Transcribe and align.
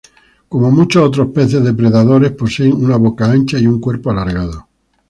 Como 0.49 0.71
muchos 0.71 1.03
otros 1.07 1.27
peces 1.27 1.63
depredadores, 1.63 2.31
poseen 2.31 2.73
una 2.73 2.95
boca 2.97 3.29
ancha 3.31 3.59
y 3.59 3.67
un 3.67 3.79
cuerpo 3.79 4.09
alargado. 4.09 4.67